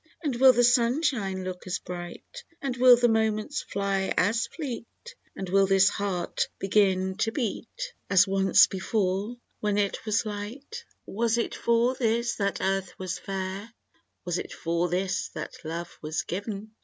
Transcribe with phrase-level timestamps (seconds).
[0.23, 4.87] And will the sunshine look as bright, And will the moments fly as fleet.
[5.35, 10.85] And will this heart begin to beat As once before, when it was light?
[11.07, 11.17] In the Wood.
[11.17, 13.71] 23 Was it for this that Earth was fair?
[14.25, 16.71] Was it for this that Love was given